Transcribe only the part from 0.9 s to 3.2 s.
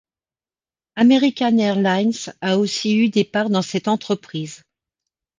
American Airlines a aussi eu